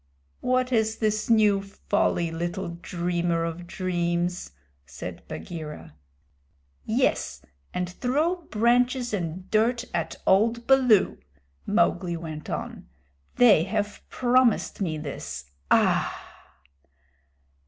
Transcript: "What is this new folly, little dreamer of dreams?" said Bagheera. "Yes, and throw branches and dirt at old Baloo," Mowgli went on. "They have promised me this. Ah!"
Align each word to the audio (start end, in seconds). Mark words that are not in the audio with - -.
"What 0.39 0.71
is 0.71 0.95
this 0.95 1.29
new 1.29 1.61
folly, 1.61 2.31
little 2.31 2.69
dreamer 2.81 3.45
of 3.45 3.67
dreams?" 3.67 4.49
said 4.83 5.21
Bagheera. 5.27 5.93
"Yes, 6.83 7.43
and 7.71 7.87
throw 7.87 8.37
branches 8.47 9.13
and 9.13 9.47
dirt 9.51 9.85
at 9.93 10.15
old 10.25 10.65
Baloo," 10.65 11.19
Mowgli 11.67 12.17
went 12.17 12.49
on. 12.49 12.87
"They 13.35 13.61
have 13.65 14.01
promised 14.09 14.81
me 14.81 14.97
this. 14.97 15.45
Ah!" 15.69 16.19